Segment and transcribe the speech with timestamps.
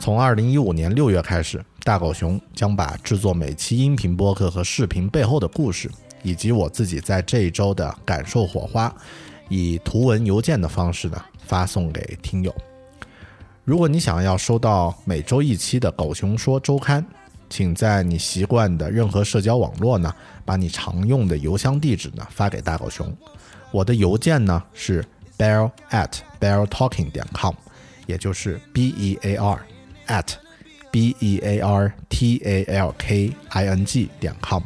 [0.00, 5.90] 从二零一五年六月开始，大狗熊将把制作每期音频播客和视频背后的故事，
[6.22, 8.94] 以及我自己在这一周的感受火花，
[9.48, 12.54] 以图文邮件的方式呢发送给听友。
[13.64, 17.02] 如果你想要收到每周一期的《狗熊说周刊》，
[17.50, 23.14] 请在你习惯的任何社交网络呢，把你常用的邮箱地址呢发给大狗熊。
[23.72, 25.04] 我的邮件呢是
[25.36, 27.52] bear at beartalking 点 com，
[28.06, 29.66] 也就是 b e a r
[30.08, 30.34] at
[30.90, 34.62] b e a r t a l k i n g 点 com。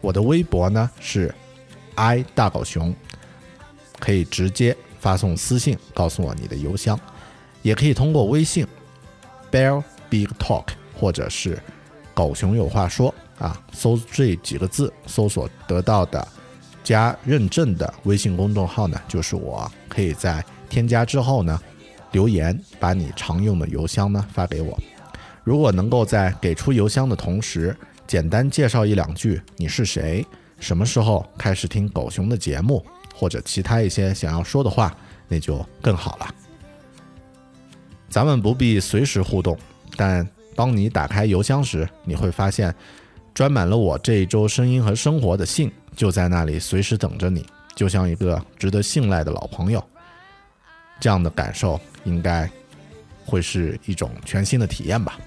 [0.00, 1.34] 我的微博呢是
[1.96, 2.94] i 大狗熊，
[3.98, 6.98] 可以直接发送私信告诉我你的邮箱，
[7.62, 8.66] 也可以通过微信
[9.50, 10.64] bear big talk
[10.98, 11.60] 或者是
[12.14, 16.26] 狗熊有话说啊，搜这几个字搜索得到的。
[16.84, 21.60] 加认证的微信公众号呢，就是我可以在添加之后呢，
[22.12, 24.78] 留言把你常用的邮箱呢发给我。
[25.44, 27.76] 如果能够在给出邮箱的同时，
[28.06, 30.26] 简单介绍一两句你是谁，
[30.60, 34.94] 什么时候开始听狗熊的节目，或者其他一些想要说的话，
[35.26, 36.34] 那就更好了。
[38.10, 39.56] 咱们不必随时互动，
[39.96, 42.74] 但当你打开邮箱时，你会发现
[43.34, 45.70] 装满了我这一周声音和生活的信。
[45.94, 49.82] 就在那里，随时等着你，就像一个值得信赖的老朋友。
[51.00, 52.50] 这样的感受应该
[53.24, 55.18] 会是一种全新的体验吧。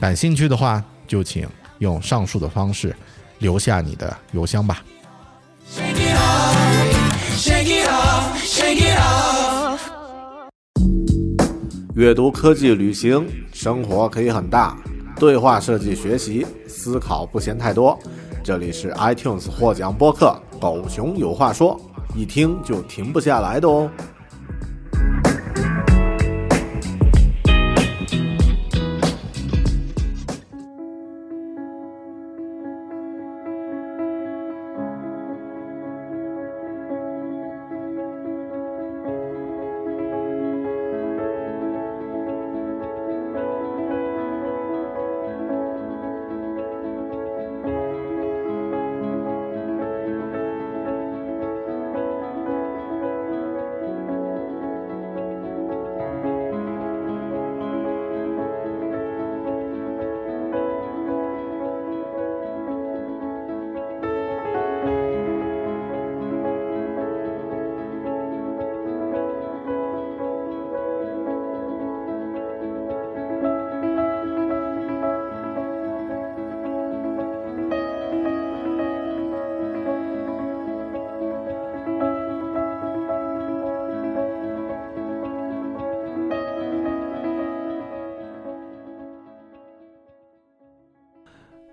[0.00, 1.48] 感兴趣的话，就请
[1.78, 2.94] 用上述的方式
[3.38, 4.82] 留下你的邮箱吧。
[11.94, 14.76] 阅读、科技、旅行、生活可以很大，
[15.16, 17.98] 对话设计、学习、思考不嫌太多。
[18.42, 21.80] 这里是 iTunes 获奖播客《狗熊有话说》，
[22.18, 23.88] 一听就停不下来的哦。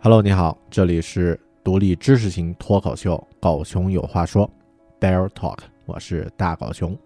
[0.03, 4.49] Hello，你好，这里是独立知识型脱口秀《狗熊有话说》
[4.99, 6.97] （Bear Talk），我是大狗熊。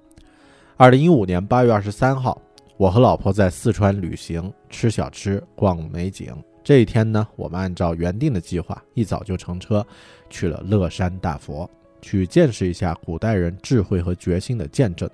[0.77, 2.41] 二零一五年八月二十三号，
[2.77, 6.33] 我和老婆在四川旅行，吃小吃，逛美景。
[6.63, 9.85] 这一天呢，我们按照原定的计划，一早就乘车
[10.29, 11.69] 去了乐山大佛，
[12.01, 15.09] 去见识一下古代人智慧和决心的见证。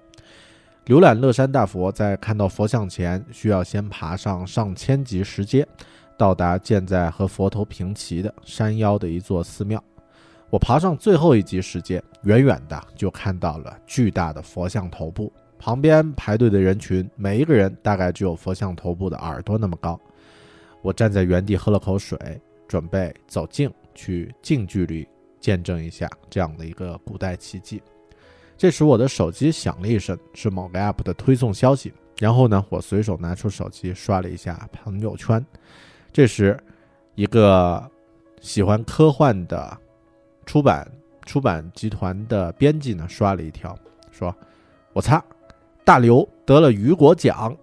[0.86, 5.68] 浏览乐山大佛，在看到佛像前，需要先爬上上千级石阶，
[6.22, 9.84] 到达建在和佛头平齐的山腰的一座寺庙。
[10.52, 20.00] 我爬上最后一级石阶，远远的就看到了巨大的佛像头部，旁边排队的人群，每一个人大概只有佛像头部的耳朵那么高。
[20.84, 25.08] 我站在原地喝了口水，准备走近去近距离
[25.40, 27.82] 见证一下这样的一个古代奇迹。
[28.56, 31.92] 这时，我的手机响了一声，是某个 App 的推送消息。
[32.20, 35.44] 然后呢，我随手拿出手机刷了一下朋友圈。
[36.14, 36.58] 这时，
[37.16, 37.90] 一个
[38.40, 39.78] 喜欢科幻的
[40.46, 40.90] 出版
[41.26, 43.78] 出版集团的编辑呢，刷了一条，
[44.12, 44.36] 说
[44.94, 45.24] ：“我擦，
[45.84, 47.56] 大刘得了雨果奖。”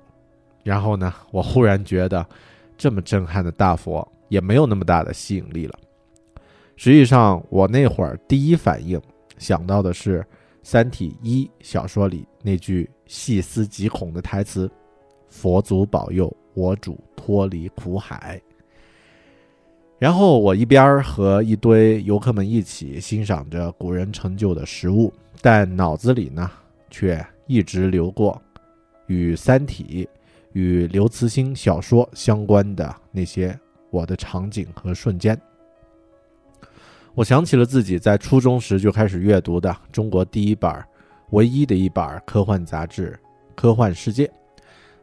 [0.65, 2.27] 然后呢，我忽然觉得，
[2.77, 5.79] 这么震撼的大佛也没有那么大的吸引力了。
[6.77, 9.01] 实际上，我那会儿第一反应
[9.39, 10.25] 想到的是。
[10.71, 14.71] 《三体》一小说里那句细思极恐的台词
[15.31, 18.41] ：“佛祖保佑我主脱离苦海。”
[19.99, 26.51] 然后我一边和一堆游客们一起欣赏着古人成就的食物，但脑子里呢
[26.91, 28.41] 却一直流过
[29.07, 30.09] 与《三体》
[30.53, 33.59] 与刘慈欣小说相关的那些
[33.91, 35.37] 我的场景和瞬间。
[37.15, 40.73] 我想起了自己在初中时就开始阅读的中国第一本、
[41.31, 43.19] 唯一的一本科幻杂志
[43.57, 44.27] 《科幻世界》。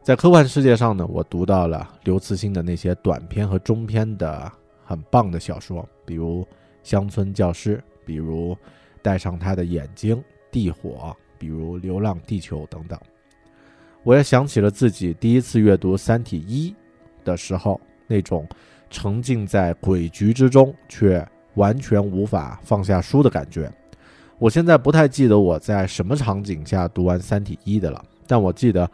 [0.06, 4.52] 在《科幻世界》上呢，我读到了刘慈欣的那些短篇和中篇的
[4.84, 6.42] 很棒的小说，比如
[6.84, 8.54] 《乡村教师》，比如
[9.02, 10.14] 《带上他的眼睛》
[10.48, 12.96] 《地火》，比如《流浪地球》等等。
[14.04, 16.70] 我也想起了自己第一次阅读《三体一》
[17.24, 18.46] 的时候，那种
[18.88, 21.26] 沉浸在诡局之中却。
[21.54, 23.72] 完全无法放下书的感觉。
[24.38, 28.86] 我现在不太记得我在什么场景下读完《三体一》的了，但我记得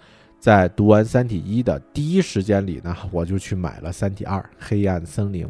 [0.43, 5.47] 在读完《三体一》的第一时间里呢，我就去买了《三体二：黑暗森林》。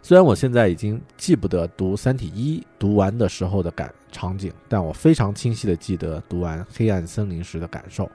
[0.00, 8.08] 虽然我现在已经记不得读《三体一》读完的时候的感场景，但我非常清晰的记得读完《黑暗森林》时的感受。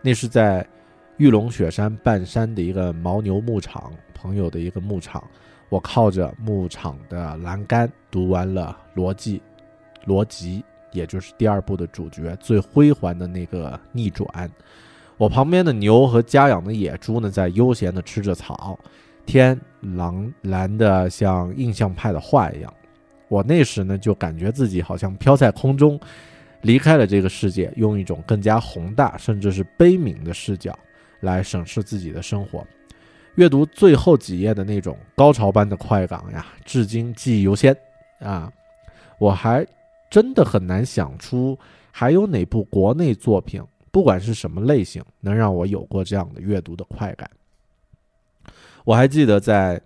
[0.00, 0.64] 那是在
[1.16, 5.24] 玉龙雪山半山的一个牦牛牧场，朋友的一个牧场。
[5.70, 9.42] 我靠着牧场的栏杆读完了《逻辑》，
[10.08, 14.26] 逻辑，也就是第二部的主角最辉煌的那个逆转。
[15.16, 18.78] 我旁边的牛和家养的野猪呢，在悠闲地吃着草。
[19.26, 19.60] 天
[19.96, 22.72] 蓝蓝的，像印象派的画一样。
[23.28, 26.00] 我那时呢，就感觉自己好像飘在空中，
[26.62, 30.74] 离开了这个世界，用一种更加宏大，甚至是悲悯的视角
[31.20, 32.66] 来审视自己的生活。
[33.34, 37.70] 阅读最后几页的那种高潮般的快感呀，至今记忆犹新
[38.20, 38.50] 啊！
[39.18, 39.66] 我还
[40.10, 41.58] 真的很难想出
[41.90, 47.30] 还有哪部国内作品，不管是什么类型，能让我有过这样的阅读的快感。
[48.84, 49.80] 我还记得在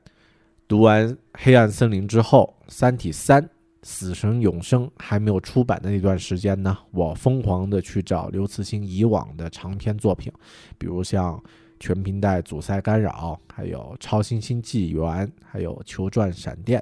[0.68, 3.48] 读完《黑暗森林》之后，《三体三：
[3.82, 10.32] 死神永生》还没有出版的那段时间呢，我疯狂的去找刘慈欣以往的长篇作品，
[10.78, 11.42] 比如像。
[11.80, 16.80] 全频带阻塞干扰，还有超新星纪元，还有球状闪电，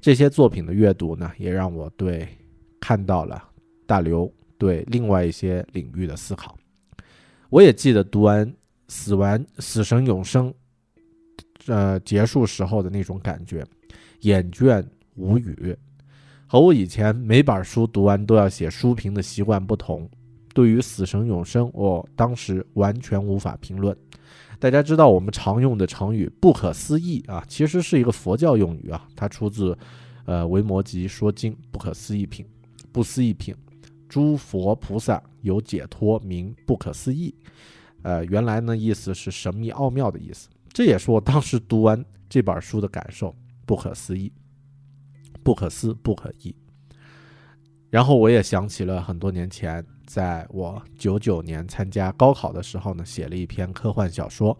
[0.00, 2.37] 这些作品的阅读呢，也让我对
[2.80, 3.42] 看到了
[3.86, 6.56] 大刘对另外一些领域的思考。
[7.50, 8.46] 我也记得读完
[8.88, 10.50] 《死完死神永生》
[11.66, 13.64] 呃结束时候的那种感觉，
[14.20, 15.76] 眼倦无语。
[16.46, 20.08] 和我以前每本书读完都要写书评的习惯不同，
[20.54, 23.96] 对于《死神永生》，我当时完全无法评论。
[24.58, 29.76] 大家知道我们常用的成语“不可思议”啊，其实是一个佛教用语啊，它出自，
[30.24, 32.44] 呃《维摩诘说经》不可思议品，
[32.92, 33.54] 不思议品，
[34.08, 37.34] 诸佛菩萨有解脱名不可思议，
[38.02, 43.34] 呃，原来呢意思是神秘奥妙的意思，这也是我当时读完这本书的感受，
[43.66, 44.32] 不可思议，
[45.42, 46.54] 不可思不可议。
[47.90, 49.84] 然后我也想起了很多年前。
[50.08, 54.56] 在我九九年参加高考的时候呢，写了一篇科幻小说《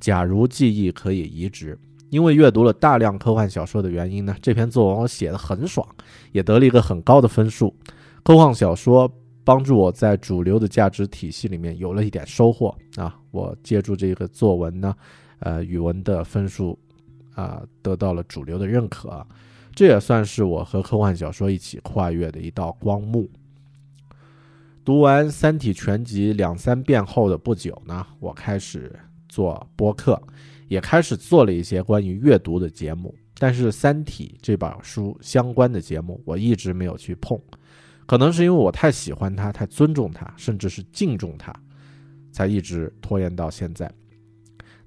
[0.00, 1.76] 假如记忆可以移植》。
[2.10, 5.86] 因为阅读了大量科幻小说的原因呢，这篇作文我写的很爽，
[6.32, 7.74] 也得了一个很高的分数。
[8.22, 9.10] 科幻小说
[9.44, 13.18] 帮助我在主流的价值体系里面有了一点收获啊！
[13.30, 14.94] 我借助这个作文呢，
[15.40, 16.78] 呃，语文的分数
[17.34, 19.26] 啊得到了主流的认可，
[19.74, 23.30] 这也算是我和科幻小说一起跨越的一道光幕。
[24.84, 28.98] 读完《三体》全集两三遍后的不久呢，我开始
[29.28, 30.20] 做播客，
[30.68, 33.14] 也开始做了一些关于阅读的节目。
[33.40, 37.40] 但是《三体》这本书相关的节目，我一直没有去碰，
[38.04, 41.54] 可能是因为我太喜欢它，太尊重它，甚至是敬重它，
[42.32, 43.88] 才一直拖延到现在。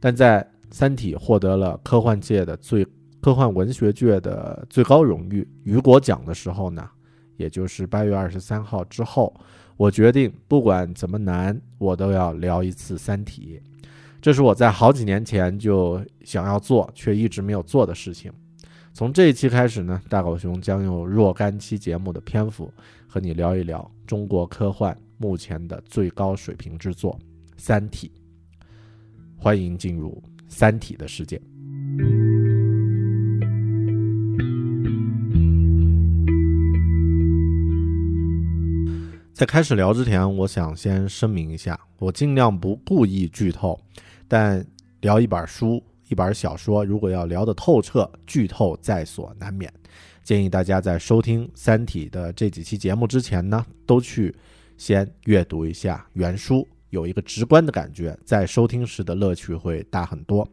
[0.01, 2.85] 但在《三体》获得了科幻界的最
[3.21, 6.89] 科幻文学界的最高荣誉雨果奖的时候呢，
[7.37, 9.33] 也就是八月二十三号之后，
[9.77, 13.61] 我决定不管怎么难，我都要聊一次《三体》。
[14.21, 18.31] 这是我在好几年前就想要做却一直没有做的事情。
[18.93, 22.71] 从这一期开始呢，大狗熊将用若干期节目的篇幅
[23.07, 27.17] 和你聊一聊中国科幻目前的最高水平之作
[27.57, 28.11] 《三体》。
[29.41, 31.41] 欢迎进入《三体》的世界。
[39.33, 43.79] 在开始聊之前，我想先声明一下，我尽量不故意剧透，
[44.31, 44.65] 但
[45.01, 45.83] 聊一本书。
[46.07, 49.69] 一本小说，如果要聊得透彻，剧透在所难免。
[50.23, 54.33] 建议大家在收听《三体》的这几期节目之前呢，都去
[54.77, 60.47] 先阅读一下原书，有一个直观的感觉，在收听时的乐趣会大很多。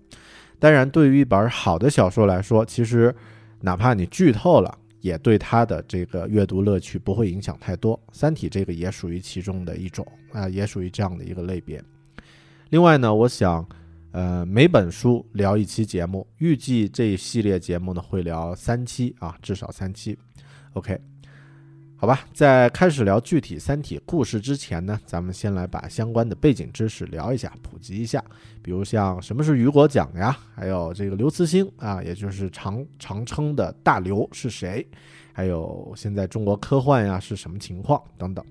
[0.59, 3.15] 当然，对于一本好的小说来说，其实
[3.61, 7.97] 哪怕你剧透了，也对它的这个阅读乐趣不会影响太多。
[8.13, 11.81] 《三体》这个也属于其中的一种啊，也属于这样的一个类别。
[12.71, 13.67] 另外呢，我想。
[14.11, 20.19] 呃，每本书聊一期节目，预计这一系列节目呢会聊三期啊，至少三期。
[20.73, 20.99] OK，
[21.95, 28.25] 好吧，在开始聊具体《三体》故事之前呢，咱们先来把相关的背景知识聊一下，普及一下。
[28.63, 34.85] 比如像什么是雨果奖呀，还有这个刘慈欣啊，也就是常常称的大刘是谁，
[35.35, 38.45] 还有现在中国科幻呀是什么情况等等。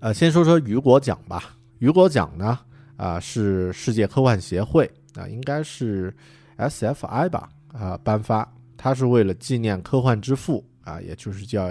[0.00, 1.56] 呃，先说说雨果奖吧。
[1.80, 2.58] 雨果奖呢？
[2.96, 6.14] 啊，是世界科幻协会啊，应该是
[6.58, 8.46] SFI 吧啊颁发，
[8.76, 11.68] 他是为了纪念科幻之父啊，也就是叫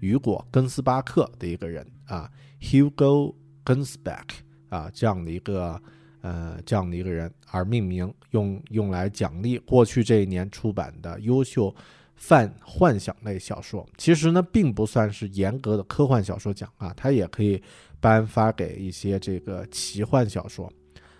[0.00, 2.30] 雨果·根斯巴克的一个人啊
[2.62, 4.24] ，Hugo Gensback
[4.70, 5.78] 啊这样的一个
[6.22, 11.74] 呃这样的一个人而命名，用用来奖励过去这一年出版的优秀
[12.20, 13.84] 泛幻想类小说。
[13.98, 17.60] 其实呢，并不算是严格的科幻小说奖啊，它也可以。
[18.02, 20.72] 颁发给一些这个奇幻小说，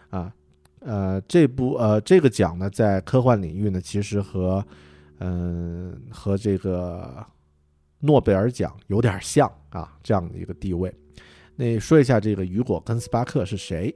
[0.09, 0.33] 啊，
[0.79, 4.67] 呃，这部呃这个奖呢，在科幻领域呢，其实和
[5.19, 7.23] 嗯和这个
[7.99, 10.91] 诺贝尔奖有点像啊，这样的一个地位。
[11.55, 13.95] 那说一下这个雨果·根斯巴克是谁？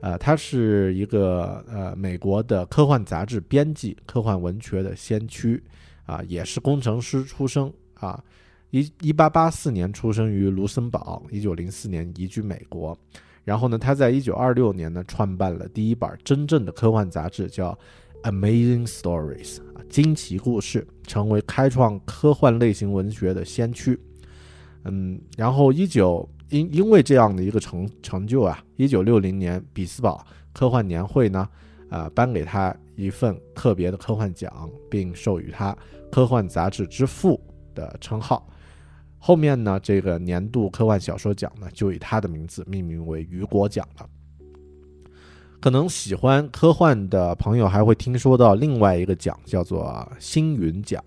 [0.00, 5.62] 啊，他是一个呃美国的科幻杂志编辑、科幻文学的先驱
[6.04, 8.22] 啊，也是工程师出生啊。
[8.70, 12.96] 一一八八四年出生于卢森堡，一九零四年移居美国。
[13.44, 17.78] 然后呢，他在一九二六年呢创办了第一本真正的科幻杂志，叫
[18.30, 24.00] 《Amazing Stories》啊，惊奇故事，成为开创科幻类型文学的先驱。
[24.84, 31.48] 嗯，然后一九因因为这样的一个成成就啊，一九六零年比斯堡科幻年会呢，
[31.94, 35.76] 啊颁给他一份特别的科幻奖，并授予他
[36.10, 37.40] 科幻杂志之父
[37.72, 38.44] 的称号。
[39.16, 44.08] 后面呢，这个年度科幻小说奖呢，就以他的名字命名为雨果奖了。
[45.60, 51.00] 可能喜欢科幻的朋友还会听说到另外一个奖，叫做星云奖，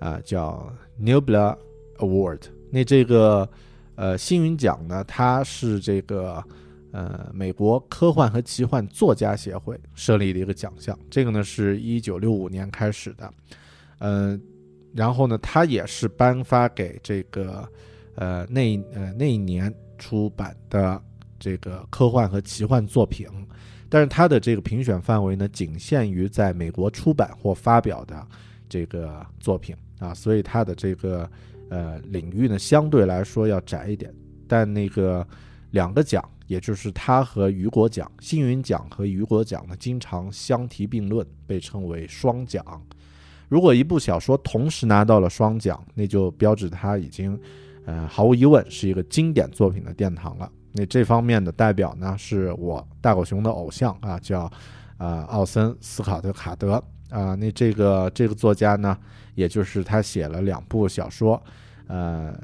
[0.00, 1.56] 啊，叫 Nebula
[1.96, 2.42] Award。
[2.70, 3.48] 那这个
[3.96, 6.44] 呃星云奖呢，它是这个
[6.92, 10.98] 呃美国科幻和奇幻作家协会设立的一个奖项。
[11.10, 13.32] 这个呢，是一九六五年开始的，
[13.98, 14.40] 嗯。
[14.92, 17.64] 然后呢，他也是颁发给这个，
[18.16, 21.00] 呃，那呃那一年出版的
[21.38, 23.24] 这个科幻和奇幻作品，
[23.88, 28.26] 但是他的这个评选范围呢，仅限于在美国出版或发表的
[28.68, 31.30] 这个作品啊，所以他的这个
[31.68, 34.12] 呃领域呢，相对来说要窄一点。
[34.48, 35.24] 但那个
[35.70, 42.60] 两个奖，也就是他和雨果奖、星云奖和雨果奖呢，经常相提并论，被称为双奖。
[43.48, 47.40] 如果一部小说同时拿到了双奖，那就标志它已经，
[47.84, 50.50] 呃，毫无疑问是一个经典作品的殿堂了。
[50.72, 54.50] 那这方面的代表呢，是我大狗熊的偶像啊，叫，
[54.98, 57.36] 呃，奥森斯考特卡德啊。
[57.36, 58.98] 那这个这个作家呢，
[59.36, 61.40] 也就是他写了两部小说，
[61.86, 62.36] 呃，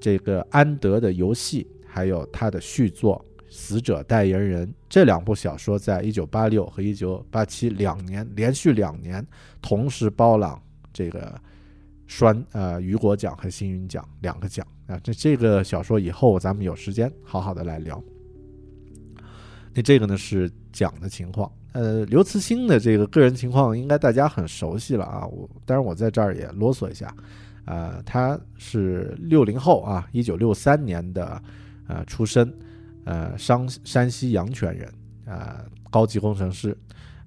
[0.00, 9.24] 这个安德的游戏，还有他的续作死者代言人》这两部小说，在一九八六和一九八七两年连续两年
[9.60, 10.58] 同时包揽
[10.90, 11.38] 这个
[12.06, 14.98] 双呃雨果奖和星云奖两个奖啊。
[15.02, 18.02] 这这个小说以后咱们有时间好好的来聊。
[19.74, 25.26] 那这个呢是讲的情况，呃，刘慈欣的这个个人情况应该大家很熟悉了啊。
[25.26, 27.14] 我当然我在这儿也啰嗦一下，
[27.66, 31.42] 呃，他是六零后啊，一九六三年的
[31.92, 32.50] 呃出身，
[33.04, 34.90] 呃，山山西阳泉人，
[35.26, 36.74] 啊，高级工程师，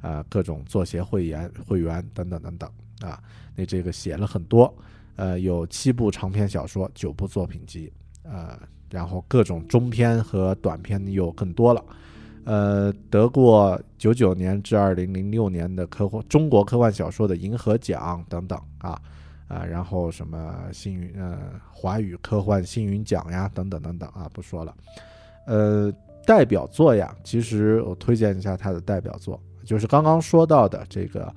[0.02, 2.70] 啊，各种作协会员会员等等等等
[3.02, 3.22] 啊。
[3.56, 4.74] 那这个写了很多，
[5.18, 7.94] 呃，有七部长篇小说，九部作品集，
[8.24, 11.86] 呃，然后各种中篇和短篇又更多了。
[12.46, 19.02] 呃，得过九九年至二零零六年的科幻中国科幻小说的银河奖等等啊
[19.48, 21.40] 啊，然后什么星云呃
[21.72, 24.76] 华语科幻星云奖呀等等等等啊，不说了。
[25.48, 25.94] 呃，
[26.26, 31.36] 代表作呀，其实我推荐一下他的代表作，就是刚刚说到的这个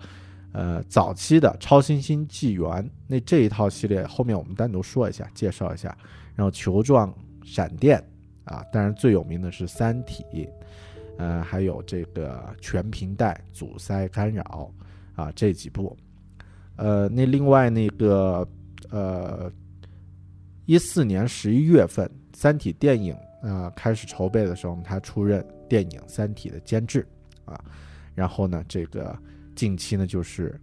[0.52, 5.96] 呃早期的超新星纪元那这一套系列，后面我们单独说一下，介绍一下。
[6.34, 7.12] 然后球状
[7.44, 8.02] 闪电
[8.44, 10.48] 啊，当然最有名的是三体。
[11.18, 14.72] 呃，还有这个全频带阻塞干扰
[15.16, 15.96] 啊，这几部，
[16.78, 18.49] 呃，那另外那个
[18.88, 19.52] 呃，
[20.64, 27.06] 一四年十一月份，《三体》电影啊开始筹备的时候，他出任电影《三体》的监制
[27.45, 27.62] 啊，
[28.14, 29.14] 然后呢，这个
[29.54, 30.58] 近期呢就是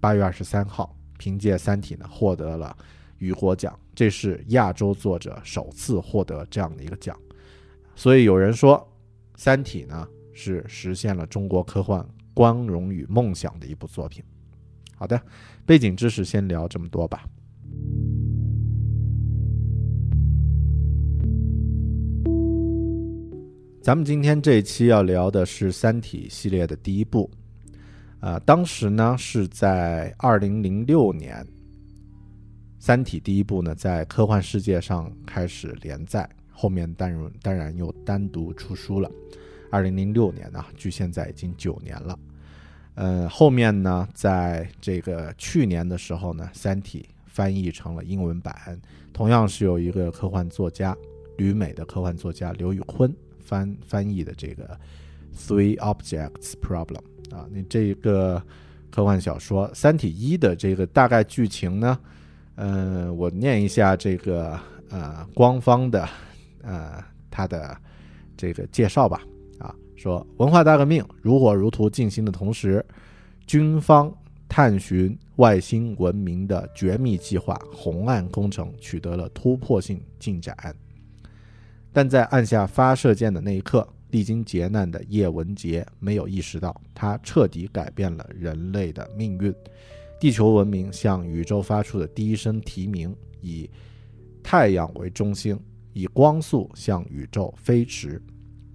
[0.00, 2.76] 八月二十三号，凭借《三体》呢获得了
[3.18, 7.16] 雨果奖，这是亚洲作者首次获得这样的一个奖，
[7.94, 8.76] 所以有人说。
[9.40, 12.04] 《三体》呢是实现了中国科幻
[12.34, 14.20] 光荣与梦想的一部作品。
[14.96, 15.22] 好的，
[15.68, 17.26] 背景知识先聊这么多吧。
[23.82, 27.30] 咱们今天这一期要聊的是《三体》系列的第一部。
[28.20, 31.36] 啊，当时呢是在二零零六年，
[32.78, 36.26] 《三体》第一部呢在科幻世界上开始连载。
[36.50, 39.10] 后面当然当然又单独出书了，
[39.70, 42.18] 二零零六年呢，距现在已经九年了。
[42.98, 48.76] 呃，后面呢，在这个去年的时候呢，《三体》翻译成了英文版，
[49.12, 50.96] 同样是有一个科幻作家，
[51.36, 54.76] 旅美的科幻作家刘宇坤翻翻译的这个
[55.38, 57.02] 《Three Objects Problem》
[57.36, 58.42] 啊，那这个
[58.90, 61.96] 科幻小说《三体一》的这个大概剧情呢，
[62.56, 64.58] 呃，我念一下这个
[64.90, 66.08] 呃官方的。
[66.60, 67.74] 呃，他的
[68.36, 69.22] 这个介绍吧，
[69.98, 72.84] 说文化大革命如火如荼进行的同时，
[73.46, 74.10] 军方
[74.48, 80.56] 探寻外星文明的绝密计划“红岸工程”取得了突破性进展，
[81.92, 89.52] 但在按下发射键的那一刻，历经劫难的叶文洁没有意识到，他彻底改变了人类的命运。
[90.20, 93.68] 地球文明向宇宙发出的第一声提名，以
[94.42, 95.58] 太阳为中心。
[95.94, 98.22] 以光速向宇宙飞驰，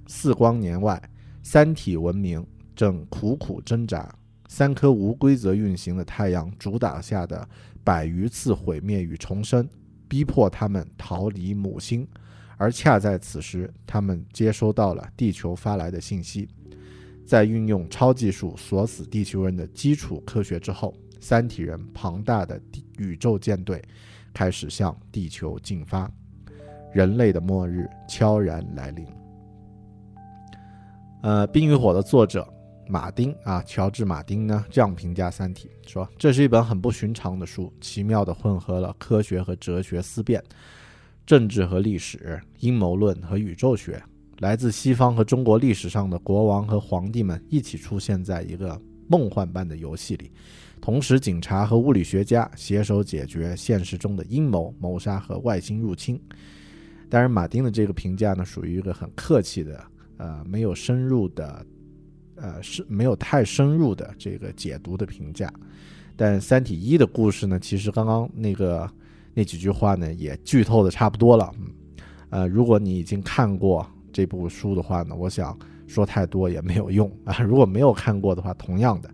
[0.08, 1.02] 四光年外，
[1.44, 2.44] 三体文明
[2.76, 4.10] 正苦苦挣扎。
[4.48, 7.48] 三颗无规则运行的太阳主导下的
[7.84, 9.68] 百余次毁灭与重生，
[10.08, 12.08] 逼迫他们逃离母星。
[12.58, 16.48] 而恰在此时，他们接收到了地球发来的信息。
[17.26, 22.62] 在运用超技术锁死地球人的基础科学之后，三体人庞大的
[23.00, 23.82] 宇宙舰队
[24.34, 26.10] 开始向地球进发。
[26.94, 29.23] 人类的末日悄然来临。
[31.24, 32.46] 呃，《冰与火》的作者
[32.86, 40.44] 马丁啊，乔治·马丁呢，这样评价《三体》说：“这是一本很不寻常的书，奇妙地混合了科学和哲学思辨、
[41.26, 44.04] 政治和历史、阴谋论和宇宙学。
[44.40, 50.30] 来自西方和中国历史上的国王和皇帝们一起出现在一个梦幻般的游戏里，
[50.82, 56.22] 同时，警察和物理学家携手解决现实中的阴谋、谋杀和外星入侵。”
[57.10, 59.82] 当然，马丁的这个评价呢，属于一个很客气的，
[60.18, 61.66] 呃，没有深入的，
[62.36, 65.52] 呃，是没有太深入的这个解读的评价。
[66.16, 68.90] 但《三体一》的故事呢，其实刚刚那个
[69.34, 71.52] 那几句话呢，也剧透的差不多了。
[71.60, 71.68] 嗯，
[72.30, 77.40] 呃，如果你已经看过这部书的话呢，我想说太多也没有用 啊。
[77.42, 79.10] 如果没有看过的话，同样的，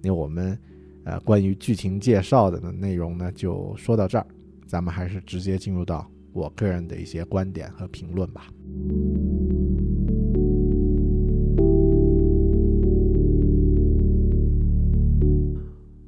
[0.00, 0.58] 那我们
[1.04, 4.26] 呃关于剧情介绍的内容呢，就说到这儿，
[4.66, 6.08] 咱们还是直接进入到。
[6.32, 8.48] 我个人的一些观点和评论吧。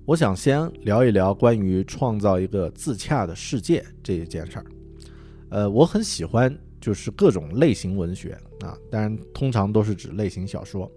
[0.07, 4.66] 我想先聊一聊关于创造一个自洽的世界这一件事儿。
[5.49, 10.88] 呃，我很喜欢就是各种类型文学啊，当然通常都是指类型小说。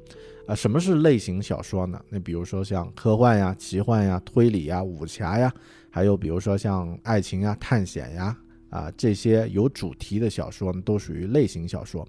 [0.45, 2.00] 啊，什么是类型小说呢？
[2.08, 5.52] 那比如说像科幻呀、奇幻呀、推理呀、武侠呀，
[5.89, 8.38] 还有比如说像爱情呀、探险呀，
[8.69, 12.08] 啊，这些有主题的小说，都属于类型小说。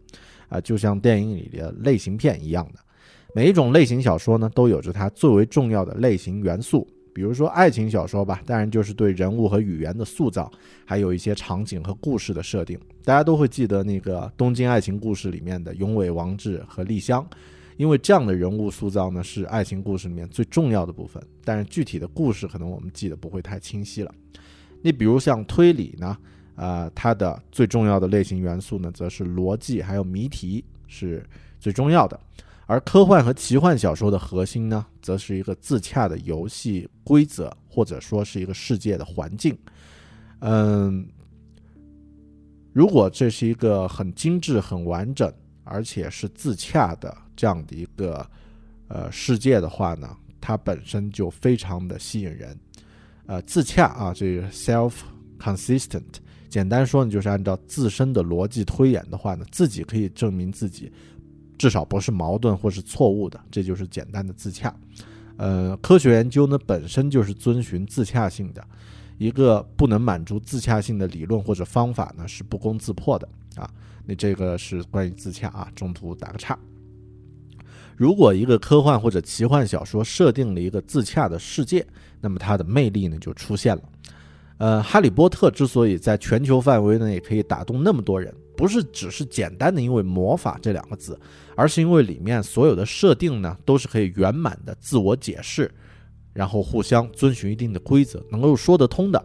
[0.51, 2.81] 啊，就像电影里的类型片一样的，
[3.33, 6.87] 每一种类型小说呢，都有着它最为重要的类型元素。
[7.13, 10.51] 比如说爱情小说吧，当然就是对人物和语言的塑造，
[10.85, 12.79] 还有一些场景和故事的设定。
[13.05, 17.27] 大家都会记得那个《东京爱情故事》里面的永尾王志和丽香。
[17.77, 24.15] 因为这样的人物塑造呢，是爱情故事里面最重要的部分，但是具体的故事可能我们记得不会太清晰了。
[24.83, 26.17] 你比如像推理呢，
[26.57, 31.25] 呃，它的最重要的类型元素呢，则是逻辑还有谜题是
[31.59, 32.19] 最重要的。
[32.71, 39.59] 而科幻和奇幻小说的核心呢，则是一个自洽的游戏规则，或者说是一个世界的环境。
[40.39, 41.05] 嗯，
[42.73, 47.13] 如果这是一个很精致、很完整，而且是自洽的。
[47.35, 48.25] 这样的一个
[48.87, 52.57] 呃世界的话呢，它本身就非常的吸引人，
[53.27, 54.93] 呃，自洽啊，这个 self
[55.41, 56.05] consistent，
[56.49, 60.93] 简单说呢，就是按照自身的逻辑推演的话呢，自己可以证明自己
[61.61, 64.75] 至少不是矛盾或是错误的，这就是简单的自洽。
[65.37, 68.65] 呃，科学研究呢本身就是遵循自洽性的，
[69.19, 73.71] 一个不能满足自洽性的理论或者方法呢是不攻自破的啊。
[74.07, 76.59] 那这个是关于自洽啊，中途打个岔。
[77.95, 81.87] 如果一个科幻或者奇幻小说设定了一个自洽的世界，
[82.23, 83.83] 那么它的魅力呢就出现了。
[84.57, 91.19] 呃，《哈利波特》之所以在全球范围内可以打动那么多人，不是只是简单的因为魔法这两个字，
[91.55, 95.71] 而是因为里面所有的设定呢都是可以圆满的自我解释，
[96.33, 99.25] 然后互相遵循一定的规则，能够说得通的。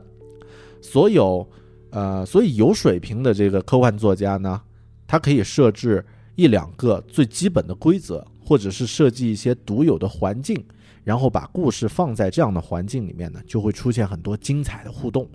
[0.81, 1.49] 所有，
[1.89, 4.61] 呃，所以有水平的这个科幻作家呢，
[5.07, 8.25] 他可以设置一两个最基本的规则。
[8.47, 10.63] 或者是设计一些独有的环境，
[11.03, 15.27] 然后把故事放在这样的环境里面呢，就会出现很多精彩的互动。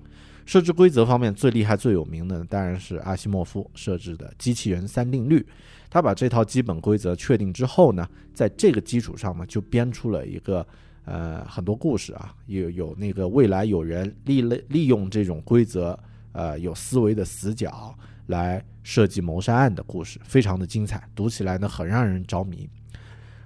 [0.47, 5.47] 设置规则方面最厉害、最有名的当然是阿西莫夫设置的机器人三定律。
[5.89, 10.65] 他把这套基本规则确定之后呢，在这个基础上呢，就编出了一个
[11.05, 15.99] 呃很多故事啊，有有那个未来有人利利利用这种规则，
[16.33, 17.93] 呃有思维的死角
[18.27, 22.71] 来设计谋杀案的故事，非常的精彩，读起来呢很让人着迷。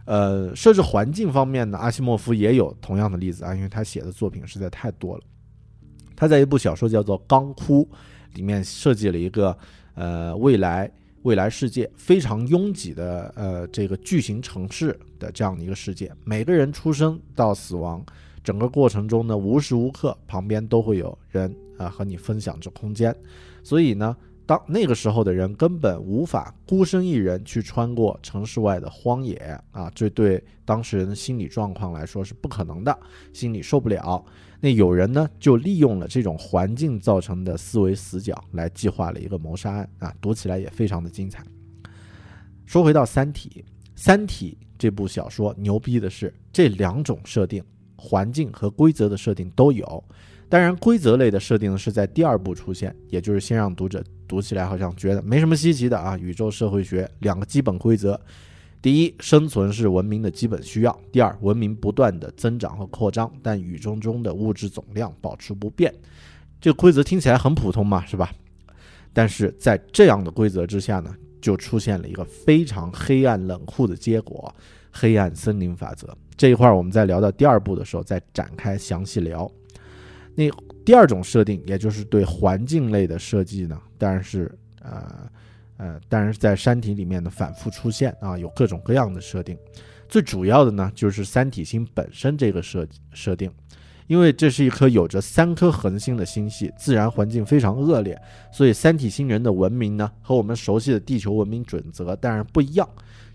[0.05, 5.25] 呃，设置环境方面呢，阿西莫夫也有同样的例子啊，因为他写的作品实在太多了。
[6.17, 7.85] 他在一部小说叫做《钢窟》
[8.37, 9.57] 里面设计了一个
[9.95, 10.91] 呃未来
[11.23, 18.05] 未来世界非常拥挤的呃这个巨型城市的这样的一个世界，每个人出生到死亡
[18.43, 23.15] 整个过程中呢，无时无刻旁边都会有人啊和你分享着空间，
[23.63, 24.17] 所以呢。
[24.47, 29.37] 当那个时候的人根本无法孤身一人去穿过城市外的荒野
[29.71, 32.99] 啊，这对当事人的心理状况来说是不可能的，
[33.33, 34.23] 心里受不了。
[34.61, 41.45] 那有人呢就利用了这种环境造成的思维死角来计划了一个谋杀案啊，读起来也非常的精彩。
[42.67, 43.51] 说回到《三体》，
[43.95, 47.63] 《三体》这部小说牛逼的是这两种设定，
[47.97, 50.05] 环境和规则的设定都有。
[50.49, 56.17] 当然，规则类的设定是在第二部出现，也就是先让读者读起来好像觉得没什么稀奇的啊。
[56.19, 58.21] 宇宙社会学两个基本规则：
[58.81, 65.93] 第一，生存是文明的基本需要；第二，文明不断的增长和扩张，但宇宙中的物质总量保持不变。
[66.61, 68.33] 这个规则听起来很普通嘛，是吧？
[69.13, 74.55] 但是在这样的规则之下呢，就出现了一个非常黑暗冷酷的结果——
[74.93, 76.17] 黑暗森林法则。
[76.37, 79.51] 这一块儿我们在聊到第二部的时候再展开详细聊。
[80.35, 80.51] 那
[80.85, 84.51] 第二种设定，也就是对环境类的设计呢，当然是
[84.83, 85.31] 呃
[85.77, 89.57] 呃，当然是在《山体》里面的反复出现啊，有各种各样的设定。
[90.09, 93.51] 最主要的呢，就是三体星本身这个设设定，
[94.07, 98.21] 因为这是一颗有着三颗恒星的星系，自然环境非常恶劣，
[98.53, 102.89] 所以三体星人的文明呢，和我们熟悉的地球文明准则当然不一样。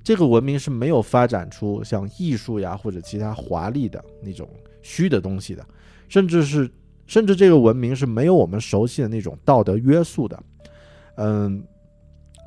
[0.04, 4.48] 这个文明是没有发展出像艺术呀或者其他华丽的那种
[4.82, 5.66] 虚的东西的，
[6.08, 6.70] 甚至是。
[7.10, 10.44] 甚至这个文明是没有我们熟悉的那种道德约束的，
[11.16, 11.62] 嗯，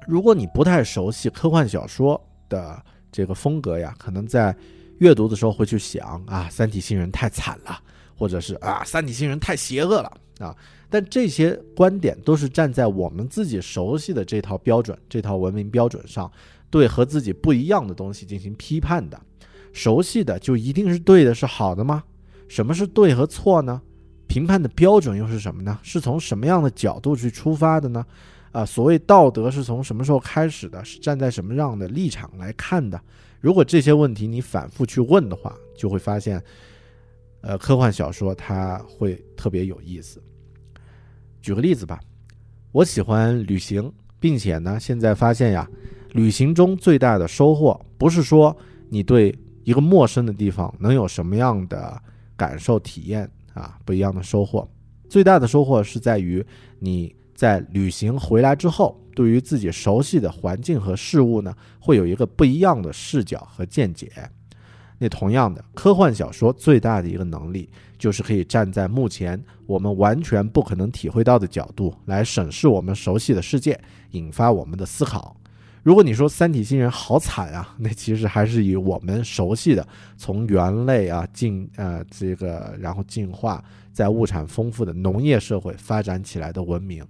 [0.07, 4.57] 如果你不太熟悉科幻小说的这个风格呀，可能在
[4.99, 7.77] 阅读的时候会去想啊，三体星人太惨了，
[8.17, 10.57] 或者是啊，三体星人太邪恶了啊。
[10.89, 16.31] 但这些观点都是站在我们自己熟悉的这套标准、这套文明标准上，
[16.71, 19.21] 对和自己不一样的东西进行批判的。
[19.73, 22.05] 熟悉的就一定是对的，是好的吗？
[22.47, 23.83] 什么是对和错呢？
[24.33, 25.79] 评判的标准又是什么呢？
[25.83, 28.03] 是从什么样的角度去出发的呢？
[28.51, 30.83] 啊，所谓道德是从什么时候开始的？
[30.83, 32.99] 是站在什么样的立场来看的？
[33.43, 36.43] 如果这些问题你反复去问的话，就会发现，
[37.43, 40.19] 呃，科幻小说它会特别有意思。
[41.43, 42.01] 举个例子吧，
[42.73, 45.69] 我喜欢旅行，并且呢，现在发现呀，
[46.13, 48.57] 旅行中最大的收获不是说
[48.89, 52.01] 你对一个陌生的地方能有什么样的
[52.35, 54.69] 感受体验啊，不一样的收获，
[55.09, 56.45] 最大的收获是在于
[56.79, 57.15] 你。
[57.35, 64.13] 在旅行回来之后，对于自己熟悉的环境和事物呢，会有一个不一样的视角和见解。
[64.99, 73.81] 那同样的，科幻小说最大的一个能力，就是可以站在目前我们完全不可能体会到的角度来审视我们熟悉的世界，
[74.13, 75.37] 引发我们的思考。
[75.83, 87.05] 如果你说三体星人好惨啊， 那其实还是以我们熟悉的从猿类啊进呃这个然后进化，在物产丰富的农业社会发展起来的文明。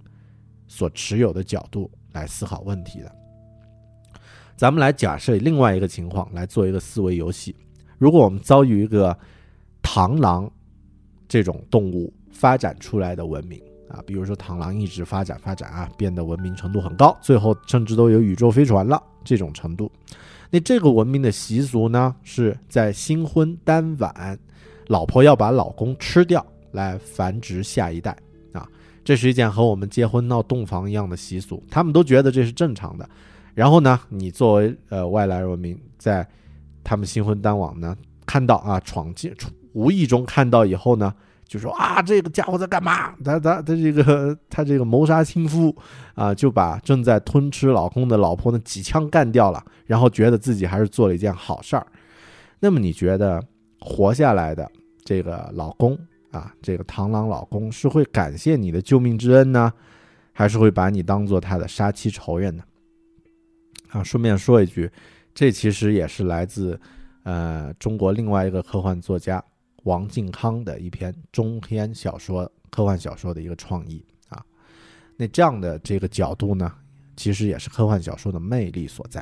[0.65, 3.15] 所持有的角度来思考问题的，
[4.55, 7.55] 咱们来假设另外一个情况来做一个思维游戏。
[7.99, 9.15] 如果我们遭遇一个
[9.83, 10.51] 螳螂
[11.27, 13.61] 这种动物发展出来的文明
[13.93, 19.89] 啊，比如说螳螂一直发展发展啊，变得文明程度很高，最后甚至都有宇宙飞船了这种程度，
[20.49, 24.37] 那这个文明的习俗呢，是在新婚当晚，
[24.87, 28.17] 老婆要把老公吃掉来繁殖下一代
[28.51, 28.67] 啊。
[29.03, 33.07] 这是一件和我们结婚闹洞房一样的习俗，他们都觉得这是正常的。
[33.53, 36.27] 然后呢，你作为呃外来文明，在
[36.83, 39.31] 他们新婚当晚呢，看到啊闯进
[39.73, 41.13] 无意中看到以后呢，
[41.53, 43.13] 就说啊这个家伙在干嘛？
[43.23, 45.75] 他他他这个他这个谋杀亲夫
[46.15, 51.85] 啊，就把正在吞吃老公的老婆呢几枪干掉了，然后觉得自己还是做了一件好事儿。
[52.59, 53.39] 那么你觉得
[53.79, 54.67] 活下来的
[55.05, 55.95] 这个老公？
[56.31, 59.71] 啊，这个螳螂老公是会感谢你的救命之恩呢，
[60.31, 62.63] 还是会把你当做他的杀妻仇人呢？
[63.91, 64.91] 啊，顺便说一句，
[65.35, 66.79] 这其实也是来自
[67.21, 69.43] 呃中国另外一个科幻作家
[69.83, 74.43] 王靖康的一篇中篇小说，科幻小说的一个创意啊。
[75.15, 76.71] 那这样的这个角度呢，
[77.15, 79.21] 其实也是科幻小说的魅力所在。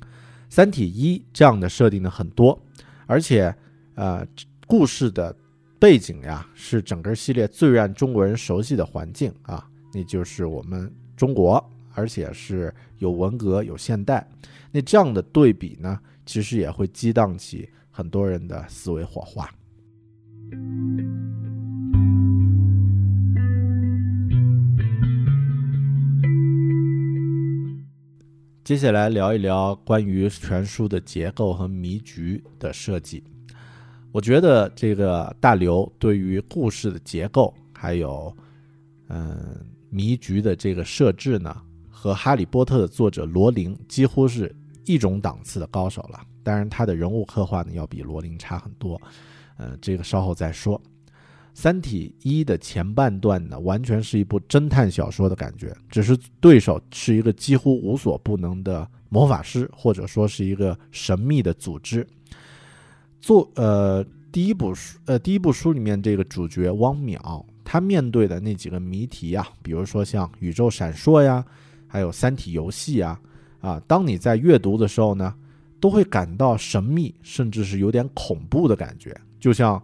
[0.48, 2.60] 《三体一》这样的设定呢很多，
[3.06, 3.54] 而且
[3.94, 4.26] 呃
[4.66, 5.36] 故事的。
[5.78, 14.26] 背景呀，是整个系列最让中国人熟悉的环境啊，那就是我们中国，而且是有文革有现代，
[14.72, 19.46] 那这样的对比呢，其实也会激荡起很多人的思维火花。
[28.64, 33.22] 接下来聊一聊关于全书的结构和迷局的设计。
[34.10, 38.36] 我觉得这个大刘对于故事的结构，还有
[39.08, 41.56] 嗯迷局的这个设置呢，
[41.88, 44.52] 和《哈利波特》的作者罗琳几乎是
[44.84, 46.20] 一种档次的高手了。
[46.42, 49.00] 当然，他的人物刻画呢要比罗琳差很多，
[49.56, 50.78] 呃，这个稍后再说。
[51.58, 62.06] 《三体一》的前半段呢，完全是一部侦探小说的感觉，只是对手是一个几乎无所不能的魔法师，或者说是一个神秘的组织。
[63.20, 71.42] 做呃第一部书呃第一部书里面这个主角汪淼，他面对的那几个谜题啊，比如说像宇宙闪烁呀，
[71.86, 73.18] 还有三体游戏啊，
[73.60, 75.34] 啊，当你在阅读的时候呢，
[75.80, 79.18] 都会感到神秘，甚至是有点恐怖的感觉。
[79.38, 79.82] 就像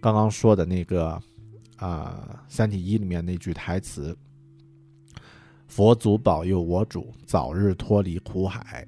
[0.00, 1.20] 刚刚说的那个
[1.76, 4.16] 啊，三体一里面那句台词
[5.68, 8.86] ：“佛祖保佑我主早日脱离苦海。”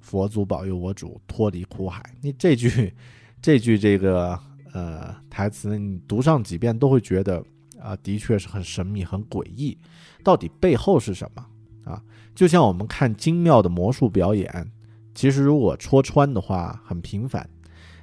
[0.00, 2.00] 佛祖保佑我主脱离苦海。
[2.20, 2.94] 你这句，
[3.42, 4.38] 这句这个
[4.72, 7.44] 呃台词，你读上几遍都会觉得
[7.80, 9.76] 啊，的确是很神秘、很诡异。
[10.22, 11.46] 到底背后是什么
[11.84, 12.00] 啊？
[12.36, 14.70] 就像我们看精妙的魔术表演，
[15.16, 17.48] 其实如果戳穿的话很平凡，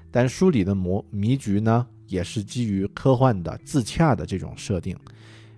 [0.10, 4.98] 但书里的魔迷局呢，也是基于科幻的自洽的这种设定。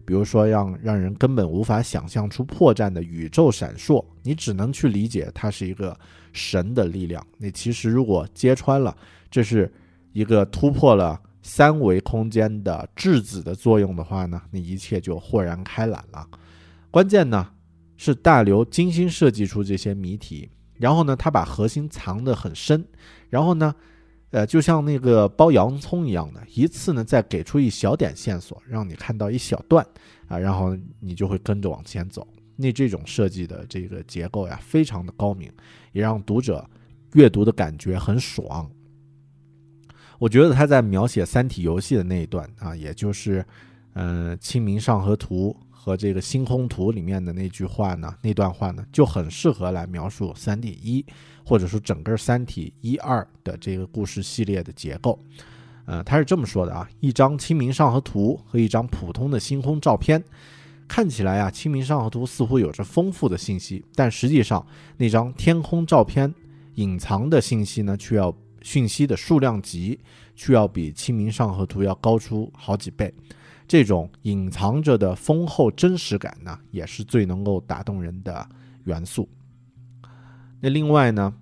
[0.04, 5.98] 比如说，让让人根本无法想象出破绽的宇宙闪烁，你只能去理解它是一个
[6.34, 7.26] 神的力量。
[7.38, 8.96] 你其实如果揭穿了，
[9.32, 9.74] 这是
[10.12, 16.28] 一个突破了三维空间的质子的作用的话呢，你一切就豁然开朗了。
[16.92, 17.50] 关键呢
[17.96, 22.86] 是大刘精心设计出这些谜题，然后呢他把核心藏得很深，
[23.30, 23.74] 然后呢。
[24.32, 29.86] 呃，就像那个剥洋葱一样的，一次呢再给出一小点线索，让你看到一小段
[30.28, 32.28] 啊，然后你就会跟着往前走。
[32.58, 35.50] 那这种设计的这个结构呀，非常的高明，
[35.94, 36.70] 也让读者
[37.14, 38.70] 阅读的感觉很爽。
[40.20, 43.46] 我觉得他在描写《三体》游戏的那一段啊，也就是
[43.94, 51.00] 嗯《清明上河图》和这个《星空图》里面的那句话呢，那段话呢，就很适合来描述《三体一》
[51.46, 55.20] 或者说整个《三体一二》的这个故事系列的结构。
[55.86, 60.24] 呃，他是这么说的啊：一张《清明上河图》和一张普通的星空照片，
[60.88, 64.66] 看起来啊，《清明上河图》似乎有着丰富的信息，但实际上
[64.98, 66.34] 那张天空照片
[66.74, 70.00] 隐藏的信息呢，却要讯息的数量级
[70.36, 73.14] 却要比《清明上河图》要高出好几倍。
[73.68, 78.48] 这种隐藏着的丰厚真实感呢，也是最能够打动人的
[78.84, 79.28] 元素。
[80.60, 81.34] 那另外呢，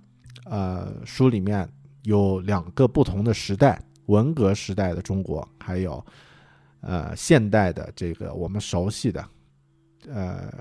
[0.45, 1.67] 呃，书里面
[2.03, 6.05] 有两个不同的时代：文革时代的中国，还有
[6.81, 9.25] 呃现代的这个我们熟悉的
[10.09, 10.51] 呃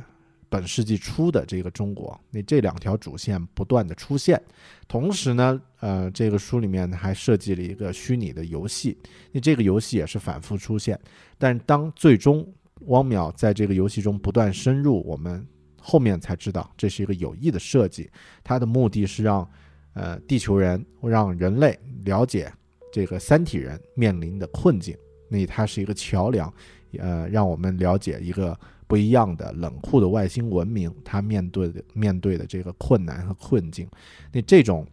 [0.52, 2.20] 本世纪初的这个中国。
[2.30, 4.38] 那这两条主线不断的出现，
[4.86, 8.98] 同时呢，呃，这个书里面还设计了一个虚拟的游戏。
[9.32, 11.00] 那这个游戏也是反复出现。
[11.38, 12.46] 但当最终
[12.80, 15.42] 汪淼在这个游戏中不断深入，我们
[15.80, 18.10] 后面才知道这是一个有意的设计。
[18.44, 19.48] 它的目的是让
[19.94, 22.52] 呃地球人让人类了解
[22.92, 24.94] 这个三体人面临的困境。
[25.30, 26.52] 那它是一个桥梁，
[26.98, 28.54] 呃，让我们了解一个
[28.92, 33.88] 不一样的冷酷的外星文明，它面对的面对的这个困难和困境。
[34.30, 34.86] 那这种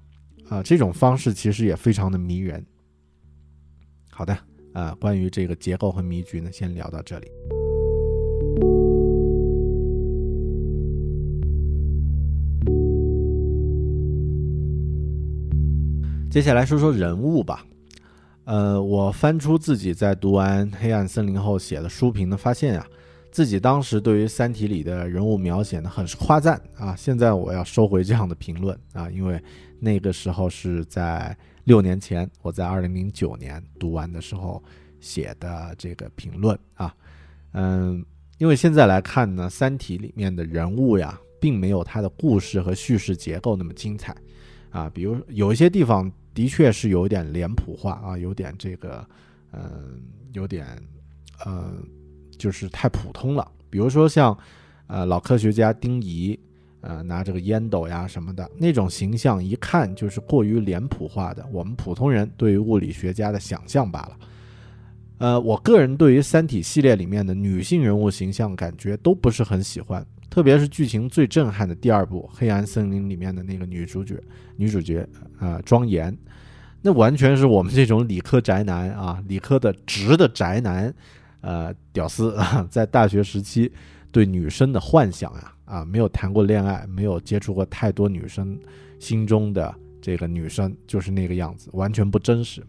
[0.47, 2.65] 啊这种方式其实也非常的迷人。
[4.09, 4.37] 好的。
[4.71, 7.27] 啊，关于这个结构和迷局呢，先聊到这里。
[16.31, 17.65] 接下来说说人物吧。
[18.45, 22.87] 呃，我翻出自己在读完《黑暗森林》后写的书评呢，发现呀，
[23.31, 26.95] 自己当时对于《三体》里的人物描写呢，很是夸赞啊。
[26.95, 29.41] 现在我要收回这样的评论啊，因为
[29.79, 31.37] 那个时候是在。
[31.65, 34.63] 六年前，我在二零零九年读完的时候
[34.99, 36.91] 写的这个评论啊，
[37.51, 38.03] 嗯，
[38.39, 44.15] 因为现在来看呢，《三体》里面的人物呀，并没有它的故事和叙事结构那么精彩
[44.71, 49.07] 啊，比如有一些地方的确是有点脸谱化啊，有点这个，
[49.51, 50.01] 嗯，
[50.33, 50.65] 有点，
[51.45, 51.83] 嗯，
[52.39, 53.47] 就是太普通了。
[53.69, 54.35] 比如说像，
[54.87, 56.39] 呃，老科学家丁仪。
[56.81, 64.17] 呃，拿这个烟斗呀什么的那种形象，一看就是过于脸谱化的，我们普通人对于物理学家的想象罢了。
[65.17, 74.17] 呃，我个人对于《三体》系列里面的女性人物形象感觉都不是很喜欢，特别是剧情最震撼的第二部《黑暗森林》里面的那个女主角，
[74.55, 75.05] 女主角
[75.37, 76.17] 啊庄严，
[76.81, 80.95] 那完全是我们这种理科宅男啊，理科的直的宅男，
[81.41, 83.71] 呃，屌丝啊， 在大学时期
[84.11, 85.53] 对女生的幻想呀。
[85.65, 88.59] 啊，没有谈过恋爱，没有接触过太多女生
[88.97, 89.71] 心中的
[90.01, 92.65] 这个女生，就是那个样子，完全不真实。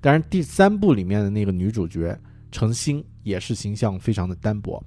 [0.00, 2.18] 当然，第三部里面的那个女主角
[2.50, 4.82] 程心也是形象非常的单薄。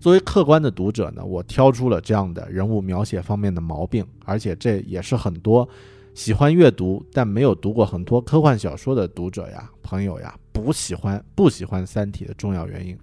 [0.00, 5.68] 作为客观的读者呢，我挑出了这样的人物描写方面的毛病，而且这也是很多
[6.14, 12.98] 喜欢阅读但没有读过很多科幻小说的读者呀、朋友呀不喜欢不喜欢《三体》的重要原因。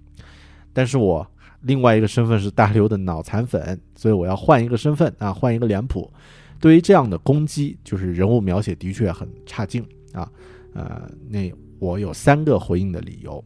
[0.72, 1.26] 但是我。
[1.66, 6.12] 另外一个身份是大刘的脑残粉，所以我要换一个身份啊，换一个脸谱。
[6.60, 10.30] 对于这样的攻击，就是人物描写的确很差劲啊。
[10.74, 13.42] 呃，那我有三个回应的理由。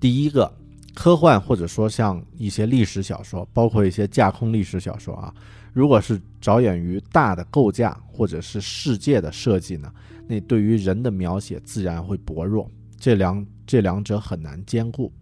[0.00, 0.50] 第一个，
[0.94, 5.32] 科幻或者说像一些历史小说，包括一些架空历史小说啊，
[5.72, 9.92] 如果是着眼于大的构架或者是世界的设计呢，
[10.26, 15.12] 那对于人的描写自然会薄弱，这两这两者很难兼顾。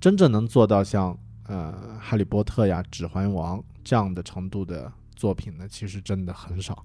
[0.00, 1.16] 真正能做到像
[1.46, 6.84] 呃《哈利波特》呀、《指环王》这样的程度的作品呢，其实真的很少。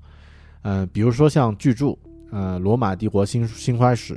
[0.63, 1.97] 嗯，比如说像巨著，
[2.31, 4.15] 呃，《罗马帝国新新花史》，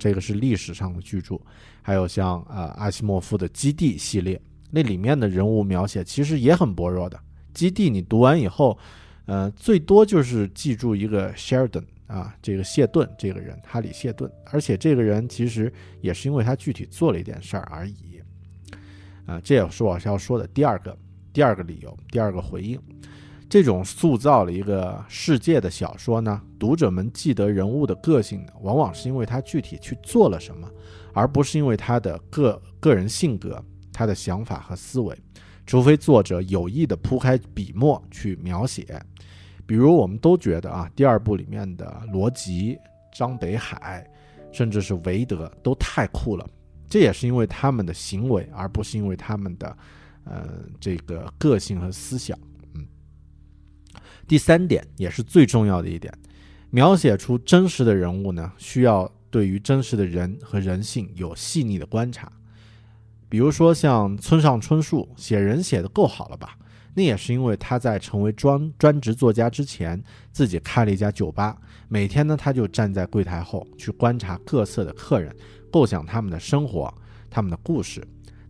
[0.00, 1.36] 这个是历史上的巨著；
[1.82, 4.40] 还有像呃阿西莫夫的《基地》系列，
[4.70, 7.16] 那里面的人物描写其实也很薄弱的。
[7.52, 8.76] 《基地》你读完以后，
[9.26, 18.20] 呃，最多就是记住一个 Sheridan 啊，这个谢顿这个人，哈里谢顿，而且这个人其实也是因为他具体做了一点事儿而已。
[19.26, 20.98] 啊，这也是我要说的第二个
[21.32, 22.80] 第二个理由，第二个回应。
[23.50, 30.70] 这种塑造了一个世界的小说呢，读者们记得人物的个性呢，往往是因为他具体去做了什么，
[31.12, 33.60] 而不是因为他的个个人性格、
[33.92, 35.18] 他的想法和思维。
[35.66, 39.02] 除非作者有意的铺开笔墨去描写，
[39.66, 42.78] 比如我们都觉得啊，第二部里面的罗辑、
[43.12, 44.08] 张北海，
[44.52, 46.48] 甚至是韦德都太酷了。
[46.88, 49.76] 这也是因为他们的行为，而不是因为他们的，
[50.22, 50.46] 呃，
[50.78, 52.38] 这个个性和思想。
[54.30, 56.14] 第三点也是最重要的一点，
[56.70, 62.30] 描写出真实的人物呢，需要对于真实的人和人性有细腻的观察。
[63.28, 66.56] 比如说像村上春树写人写的够好了吧？
[66.94, 70.00] 那也是因为他在成为专专职作家之前，
[70.30, 71.58] 自己开了一家酒吧，
[71.88, 75.34] 每天呢他就站在柜台后去观察各色的客人，
[75.72, 76.94] 构想他们的生活、
[77.28, 78.00] 他们的故事。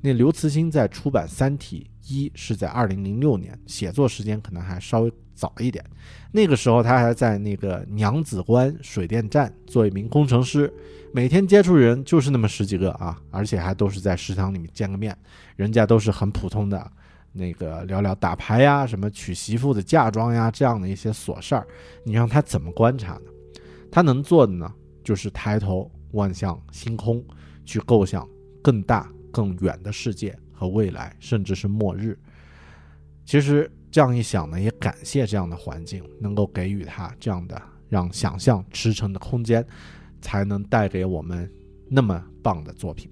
[0.01, 5.85] 那刘慈欣在出版《三体一》是在二零零六年，写作时间可能还稍微早一点。
[6.33, 10.73] 那个时候他还在那个娘子关水电站做一名工程师，
[11.13, 15.17] 每天接触人就是那么十几个啊，而且还都是在食堂里面见个面，
[15.57, 16.91] 人家都是很普通的。
[17.33, 21.65] 那个聊聊打牌呀，什么娶媳妇的嫁妆呀，这样的一些琐事儿，
[22.03, 23.31] 你让他怎么观察呢？
[23.89, 24.69] 他能做的呢，
[25.05, 27.25] 就是抬头望向星空，
[27.65, 28.29] 去构想
[28.61, 32.19] 更大更远的世界和未来，甚至是末日。
[33.25, 39.65] 其实这样一想呢，也感谢这样的环境，能够给予他这样的让想象驰骋的空间，
[40.21, 41.51] 才能带给我们
[41.89, 43.11] 那么棒的作品。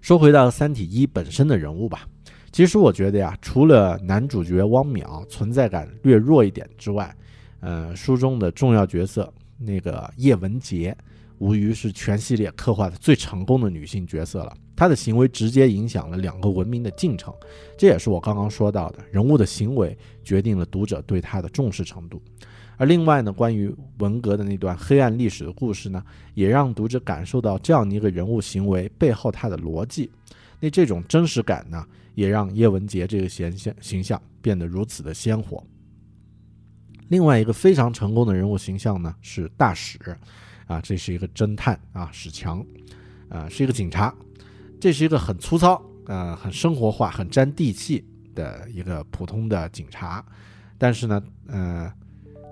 [0.00, 2.08] 说回到《三体一》本身的人物吧。
[2.50, 7.14] 其实我觉得呀，除了男主角汪淼存在感略弱一点之外，
[7.60, 10.96] 呃，书中的重要角色那个叶文洁，
[11.38, 14.56] 无疑是全系列刻画的最成功的女性角色了。
[14.76, 17.34] 她的行为直接影响了两个文明的进程，
[17.76, 22.22] 这也是我刚刚说到的人物的行为决定了读者对她的重视程度。
[22.76, 26.02] 而另外呢，关于文革的那段黑暗历史的故事呢，
[26.34, 30.10] 也让读者感受到这样的一个人物行为背后他的逻辑。
[30.60, 31.84] 那这种真实感呢？
[32.14, 35.62] 也让叶文洁这个形象形象变得如此的鲜活。
[37.06, 39.96] 另外一个非常成功的人物形象呢是大使，
[40.68, 42.64] 啊，这是一个侦探啊，史强，
[43.28, 44.14] 啊，是一个警察，
[44.80, 48.04] 这是一个很粗糙，呃，很生活化、很沾地气
[48.34, 50.24] 的一个普通的警察，
[50.78, 51.92] 但是呢，呃，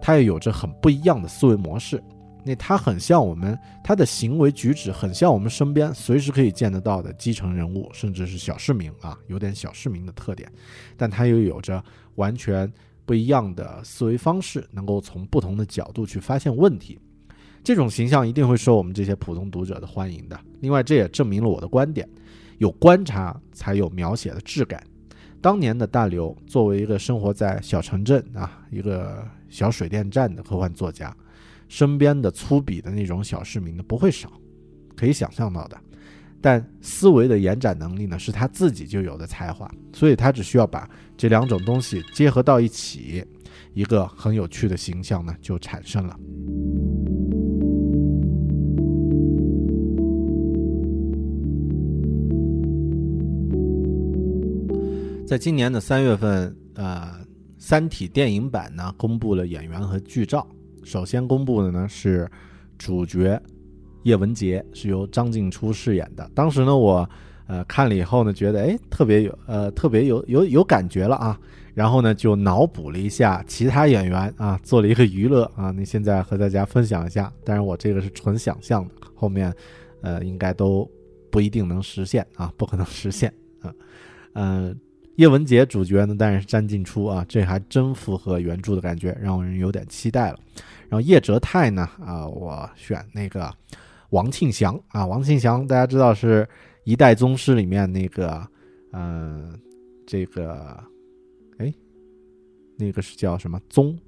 [0.03, 2.03] 他也有着很不一样的思维模式。
[2.43, 10.49] 那他很像我们，他的行为举止很像我们身边随时可以见得到的基层人物，甚至是小市民啊，有点小市民的特点，
[10.97, 11.83] 但他又有着
[12.15, 12.73] 完全
[13.05, 16.97] 不一样的思维方式，能够从不同的角度去发现问题。
[17.67, 20.39] 这种形象一定会受我们这些普通读者的欢迎的。
[20.61, 22.09] 另外，这也证明了我的观点：
[22.59, 24.81] 有观察才有描写的质感。
[25.41, 31.13] 当年的大刘作为一个生活在小城镇啊，一个小水电站的科幻作家。
[31.67, 34.31] 身边的粗鄙的那种小市民呢不会少，
[34.95, 35.77] 可以想象到的。
[36.41, 43.25] 但思维的延展能力呢是他自己就有的才华，所以他只需要把这两种东西结合到一起，
[43.75, 46.17] 一个很有趣的形象呢就产生了。
[55.27, 57.11] 在今年的三月份，呃，
[57.59, 60.47] 《三体》电影版呢公布了演员和剧照。
[60.85, 62.31] 首先公布的呢是
[62.79, 63.41] 主角
[64.05, 66.31] 叶文洁，是由张静初饰演的。
[66.33, 67.11] 当时呢，我
[67.49, 71.37] 呃看了以后呢，觉得哎特别有呃特别有有有感觉了啊。
[71.75, 75.73] 然后呢，就脑补了一下其他演员啊，做了一个娱乐啊。
[75.73, 79.53] 那现在和大家分享一下，当然我这个是纯想象的，后面
[80.03, 80.89] 呃应该都
[81.33, 83.75] 不一定能实现啊，不可能实现啊，
[84.35, 84.79] 嗯。
[85.17, 90.39] 叶文洁主角呢，当然是詹静初啊，这还真符合原著的感觉，让人有点期待了。
[90.89, 93.53] 然后叶哲泰呢，啊，我选那个
[94.11, 96.47] 王庆祥啊，王庆祥大家知道是
[96.85, 98.47] 一代宗师里面那个，
[98.93, 99.59] 嗯，
[100.07, 100.79] 这个，
[101.59, 101.73] 哎，
[102.79, 103.99] 那个是叫什么宗？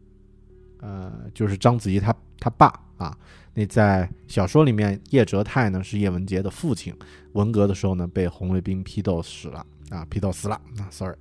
[0.80, 2.66] 呃，就是章子怡他他爸
[2.98, 3.16] 啊。
[3.54, 6.94] 那在小说里面，叶哲泰呢是叶文洁的父亲，
[7.32, 9.66] 文革的时候呢被红卫兵批斗死了。
[9.90, 10.60] 啊，批斗死了。
[10.76, 11.16] 那 sorry，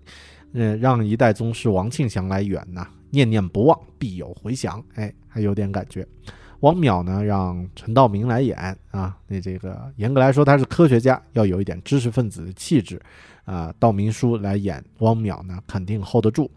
[0.53, 4.84] 嗯，让一代宗师王庆祥来演呢，念念不忘，必有回响。
[4.95, 6.07] 哎，还有点感觉。
[6.61, 8.57] 汪淼呢，让陈道明来演
[8.91, 9.18] 啊。
[9.28, 13.01] 那这个严格来说，他是科学家，要有一点知识分子的气质
[13.45, 13.74] 啊。
[13.80, 16.49] 道明叔来演汪淼呢，肯定 hold 得住。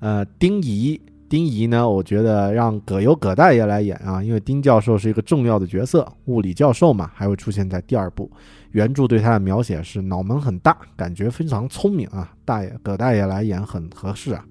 [0.00, 1.00] 呃，丁仪。
[1.34, 1.90] 丁仪呢？
[1.90, 8.30] 我觉得让葛优葛大爷来演啊，因为丁教授是一个重要的角色，物理教授嘛，还会出现在第二部。
[8.70, 12.32] 原著对他的描写是脑门很大，感觉非常聪明啊。
[12.44, 14.46] 大爷葛大爷来演很合适啊。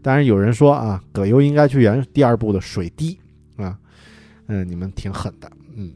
[0.00, 3.18] 当然有人说啊，葛优应该去演第二部的水滴
[3.56, 3.76] 啊。
[4.46, 5.90] 嗯，你们挺狠的，嗯。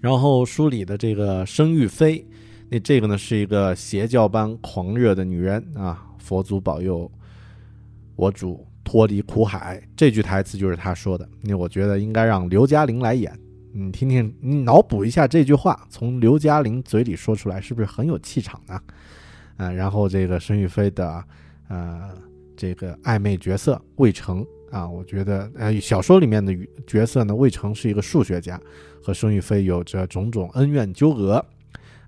[0.00, 2.26] 然后书里的这个申玉妃，
[2.70, 6.06] 那这个呢是一个邪教般狂热的女人啊。
[6.16, 7.10] 佛祖保佑
[8.16, 8.66] 我主。
[8.90, 13.32] 脱离苦海这句台词就是他说的，那我觉得应该让刘嘉玲来演。
[13.72, 18.80] 你听听，你脑补一下这句话从刘嘉玲嘴里说出来，是不是很有气场呢？
[19.58, 21.24] 啊，然后这个申玉飞的
[21.68, 22.10] 呃
[22.56, 26.52] 这个暧昧角色魏成啊，我觉得呃小说里面的
[26.84, 28.60] 角色呢，魏成是一个数学家，
[29.00, 31.44] 和申玉飞有着种种恩怨纠葛。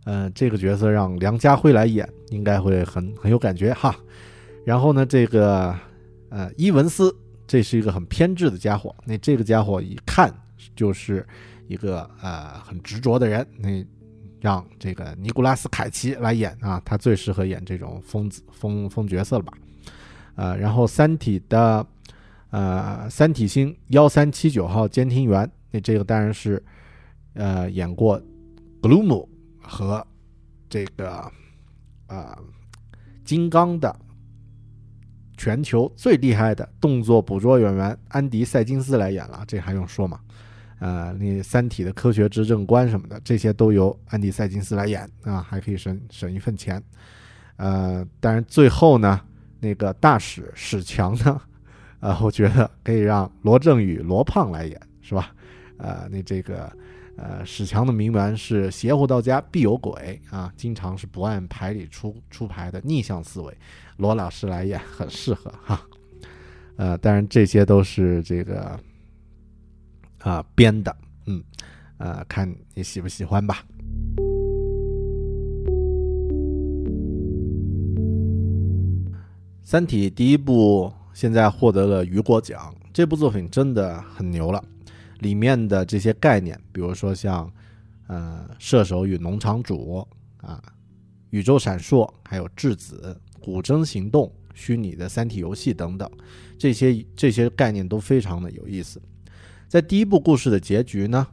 [0.02, 3.94] 呃，这个角色让梁家辉来演，应该会很很有感觉哈。
[4.64, 5.72] 然后呢，这个
[6.32, 7.14] 呃伊文斯，
[7.46, 8.94] 这是一个很偏执的家伙。
[9.04, 10.32] 那这个家伙一看
[10.74, 11.26] 就是
[11.68, 13.46] 一个呃很执着的人。
[13.58, 13.84] 那
[14.40, 19.52] 让这个尼古拉斯凯奇来演啊，他最适合演这种疯子疯疯角色了吧？
[20.36, 21.86] 呃，然后《三体》的
[22.50, 26.64] 呃三体星幺三七九号监听员，那这个当然是
[27.34, 28.18] 呃演过
[28.80, 29.28] 格鲁姆。
[29.64, 30.04] 和
[30.68, 31.08] 这个
[32.08, 32.36] 啊，
[33.24, 33.94] 金刚的
[35.42, 40.20] 全球最厉害的动作捕捉演员安迪·塞金斯来演了，这还用说吗？
[40.78, 46.80] 呃，那《三体》的科学执政官什么的，这些都由安迪·塞金斯来演啊，还可以省省一份钱。
[47.56, 49.20] 呃，当然最后呢，
[49.58, 51.40] 那个大使史强呢，
[51.98, 55.34] 呃，我觉得可以让罗振宇、罗胖来演，是吧？
[55.76, 56.70] 呃，那这个。
[57.16, 63.56] 呃，史强的名言是“邪乎到家必有鬼”啊，经常是不按牌理出出牌的逆向思维。
[63.98, 65.80] 罗老师来演很适合哈。
[66.76, 68.80] 呃，当然这些都是这个
[70.20, 70.96] 啊编的，
[71.26, 71.44] 嗯，
[71.98, 73.62] 呃，看你喜不喜欢吧。
[79.64, 84.62] 《三体》第一部现在获得了雨果奖，这部作品真的很牛了。
[85.22, 87.50] 里面的这些概念，比如说像，
[88.08, 90.06] 呃，射手与农场主
[90.38, 90.60] 啊，
[91.30, 96.10] 宇宙闪烁，还有质子、古筝行动、虚拟的三体游戏等等，
[96.58, 99.00] 这些这些概念都非常的有意思。
[99.68, 101.26] 在第一部故事的结局呢，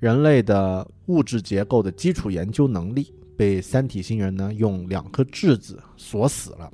[0.00, 6.72] 人类的物质结构的基础研究能力被三体星人呢用两颗质子锁死了，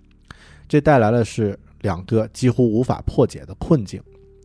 [0.69, 4.01] 这带来的是两个几乎无法破解的困境。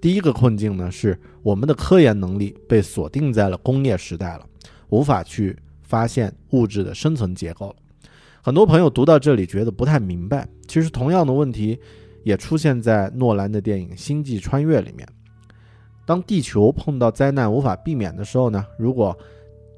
[0.06, 4.46] 第一个困境呢，是我们的科研能力被锁定在了工业时代了，
[4.90, 7.76] 无法去发现物质的生存结构了。
[8.44, 11.80] 很多朋友读到这里觉得不太明白，其实同样的问题
[12.22, 15.08] 也出现在诺兰的电影《星际穿越》里面。
[16.06, 19.18] 当地球碰到灾难无法避免的时候呢，如果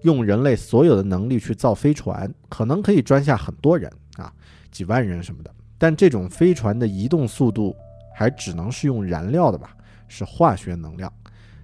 [0.02, 4.30] 用人类所有的能力去造飞船，可能可以装下很多人啊，
[4.72, 5.50] 几万人什么的。
[5.78, 7.74] 但这种飞船的移动速度
[8.14, 9.74] 还只能是用燃料的吧？
[10.08, 11.12] 是化学能量，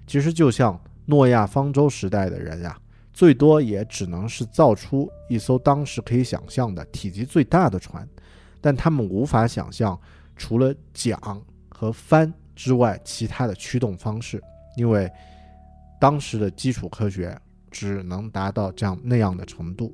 [0.06, 2.78] 其实就像诺亚方舟时代的人呀，
[3.14, 8.08] 最多也只能是造出一艘当时可以想象的体积最大的船，
[8.62, 10.00] 但他们无法想象
[10.36, 11.20] 除了桨
[11.70, 14.41] 和帆之外其他的驱动方式，
[14.78, 15.10] 因为
[16.00, 17.38] 当时的基础科学
[17.72, 19.94] 只能达到这样那样的程度，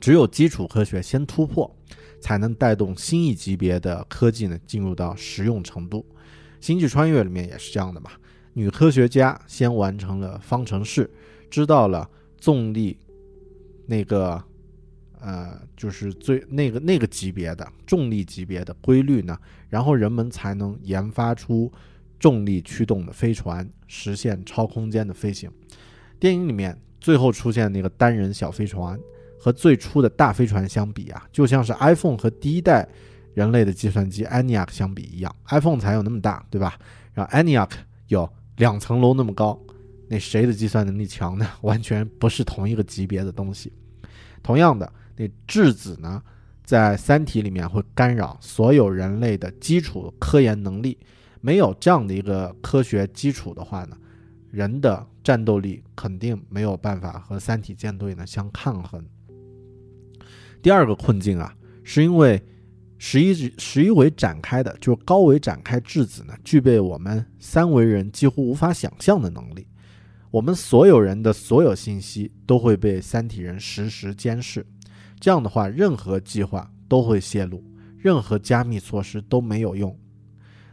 [0.00, 1.74] 只有基础科学先突破，
[2.20, 6.04] 才能带动新一级别的科技呢进入到实用程度。
[6.66, 8.10] 星际穿越里面也是这样的嘛？
[8.54, 11.08] 女科学家先完成了方程式，
[11.48, 12.10] 知道了
[12.40, 12.98] 重力
[13.86, 14.42] 那个
[15.20, 19.38] 呃，就是最那个那个级别的重力级别的规律呢，
[19.68, 21.72] 然后人们才能研发出
[22.18, 25.48] 重力驱动的飞船，实现超空间的飞行。
[26.18, 28.98] 电影里面最后出现那个单人小飞船，
[29.38, 32.88] 和最初的大飞船相比啊，就像是 iPhone 和第一代。
[33.36, 36.78] 人类的计算机 ENIAC 相比一样，iPhone 才有那么大，对吧？
[37.12, 37.68] 然后 ENIAC
[38.08, 38.26] 有
[38.56, 39.60] 两层楼那么高，
[40.08, 41.46] 那谁的计算能力强呢？
[41.60, 43.70] 完全不是同一个级别的东西。
[44.42, 46.22] 同样的，那质子呢，
[46.64, 50.96] 在三体里面会干扰所有人类的基础科研能力。
[51.42, 53.98] 没有这样的一个科学基础的话呢，
[54.50, 59.04] 人的战斗力肯定没有办法和三体舰队呢相抗衡。
[60.62, 62.42] 第二个困境啊，是因为。
[62.98, 69.66] 十一十一维展开的，就是高维展开质子呢，具备我们三维人几乎无法想象的能力。
[70.30, 74.66] 我们所有人的所有信息都会被三体人实时监视，
[75.20, 77.62] 这样的话，任何计划都会泄露，
[77.98, 79.94] 任何加密措施都没有用。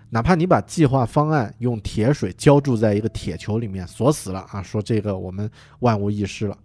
[0.10, 5.50] 哪怕你把计划方案用铁水浇筑在一个铁球里面锁死了啊，说这个我们
[5.80, 6.58] 万无一失了，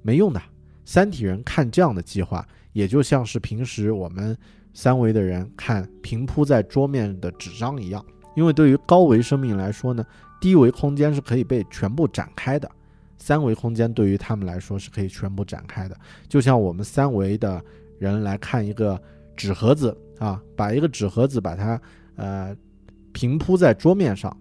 [0.00, 0.40] 没用的。
[0.84, 4.36] 三体人看这样的计划，也就像是平时我们。
[4.74, 8.04] 三维的人看平铺在桌面的纸张一样，
[8.34, 10.04] 因为对于高维生命来说呢，
[10.40, 12.70] 低维空间是可以被全部展开的，
[13.18, 15.96] 三维空间对于他们来说是可以全部展开的。
[16.28, 17.62] 就像我们三维的
[17.98, 19.00] 人来看一个
[19.36, 21.80] 纸盒子啊，把一个纸盒子把它
[22.16, 22.56] 呃
[23.12, 24.34] 平铺在桌面上，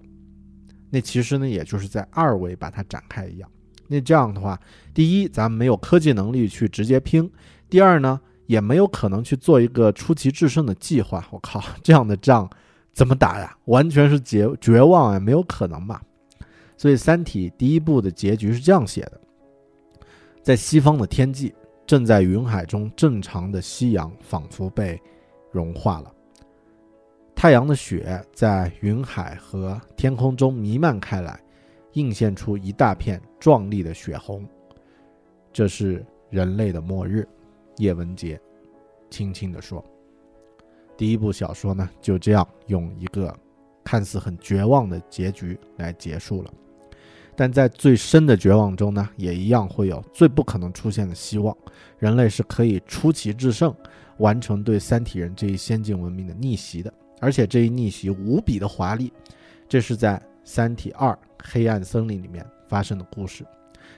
[0.89, 3.49] 那其实呢也就是在二维把它展开一样。
[3.88, 4.57] 那这样的话，
[4.93, 7.25] 第一，咱们没有科技能力去直接拼；
[7.69, 8.19] 第二呢。
[8.52, 11.26] 也没有可能去做一个出奇制胜的计划。
[11.32, 12.49] 我靠， 这样的仗
[12.91, 13.56] 怎么打呀？
[13.66, 16.02] 完全是绝绝望啊，没有可能嘛。
[16.76, 19.22] 所以《三体》第一部的结局是这样写的：
[20.43, 21.54] 在西方的天际，
[21.88, 25.02] 正在云海中正常的夕阳仿佛被
[25.49, 26.14] 融化了。
[27.34, 31.39] 太阳的血在云海和天空中弥漫开来，
[31.93, 34.45] 映现出一大片壮丽的血红。
[35.54, 37.26] 这是人类的末日，
[37.82, 38.39] 叶文洁
[39.09, 39.84] 轻轻地说。
[40.95, 43.36] 第一部小说呢，就这样用一个
[43.84, 46.53] 看似很绝望的结局来结束了。
[47.36, 51.57] 但在最深的绝望中呢，也一样会有最不可能出现的希望。
[51.97, 53.73] 人类是可以出奇制胜，
[54.17, 56.93] 完成对三体人这一先进文明的逆袭的。
[57.19, 59.11] 而且这一逆袭无比的华丽，
[59.67, 63.43] 这是在《三体二：黑暗森林》里面发生的故事。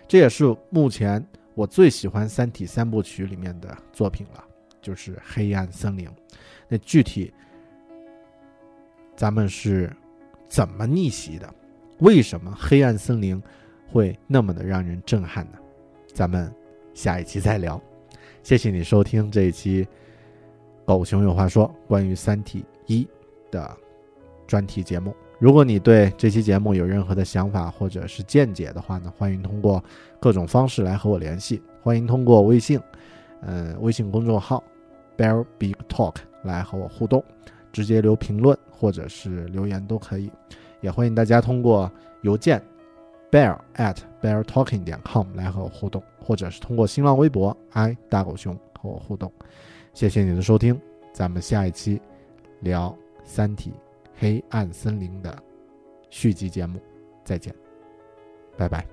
[0.07, 1.25] 这也是目前
[1.55, 4.43] 我最喜欢《三体》三部曲里面的作品了，
[4.81, 6.07] 就是《黑暗森林》。
[6.67, 7.33] 那具体
[9.15, 9.95] 咱们是
[10.47, 11.53] 怎么逆袭的？
[11.99, 13.41] 为什么黑暗森林
[13.87, 15.57] 会那么的让人震撼呢？
[16.13, 16.53] 咱们
[16.93, 17.81] 下一期再聊。
[18.41, 19.85] 谢谢你收听这一期
[20.85, 22.59] 《狗熊有话说》关于《三体》。
[22.85, 23.07] 一
[23.49, 23.77] 的
[24.45, 29.83] 专题节目，如果你对这期节目有任何的想法或者是见解的话呢，欢迎通过
[30.17, 31.61] 各种方式来和我联系。
[31.81, 32.79] 欢迎通过微信，
[33.41, 34.63] 嗯，微信公众号
[35.17, 37.21] Bear Big Talk 来和我互动，
[37.73, 40.31] 直接留评论或者是留言都可以。
[40.79, 41.91] 也欢迎大家通过
[42.21, 42.63] 邮件
[43.29, 49.29] bear at bear talking 点 com 来和我互动，或者是通过新浪微博 i 大狗熊和我互动。
[49.93, 50.79] 谢谢你的收听，
[51.11, 51.99] 咱们下一期。
[52.61, 52.89] 聊
[53.25, 53.73] 《三体：
[54.17, 55.43] 黑暗森林》的
[56.09, 56.79] 续集节目，
[57.23, 57.53] 再见，
[58.57, 58.92] 拜拜。